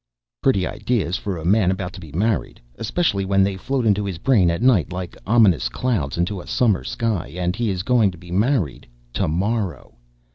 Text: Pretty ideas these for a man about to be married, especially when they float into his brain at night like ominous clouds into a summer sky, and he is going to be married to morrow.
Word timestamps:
Pretty 0.41 0.65
ideas 0.65 1.17
these 1.17 1.17
for 1.17 1.37
a 1.37 1.45
man 1.45 1.69
about 1.69 1.93
to 1.93 1.99
be 1.99 2.11
married, 2.11 2.59
especially 2.73 3.23
when 3.23 3.43
they 3.43 3.55
float 3.55 3.85
into 3.85 4.03
his 4.03 4.17
brain 4.17 4.49
at 4.49 4.59
night 4.63 4.91
like 4.91 5.15
ominous 5.27 5.69
clouds 5.69 6.17
into 6.17 6.41
a 6.41 6.47
summer 6.47 6.83
sky, 6.83 7.27
and 7.37 7.55
he 7.55 7.69
is 7.69 7.83
going 7.83 8.09
to 8.09 8.17
be 8.17 8.31
married 8.31 8.87
to 9.13 9.27
morrow. 9.27 9.93